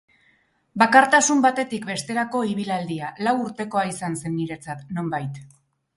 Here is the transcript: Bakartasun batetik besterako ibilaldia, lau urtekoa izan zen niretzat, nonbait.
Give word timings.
Bakartasun 0.83 1.43
batetik 1.43 1.85
besterako 1.91 2.41
ibilaldia, 2.53 3.11
lau 3.27 3.37
urtekoa 3.45 3.85
izan 3.93 4.19
zen 4.23 4.35
niretzat, 4.39 4.83
nonbait. 4.99 5.43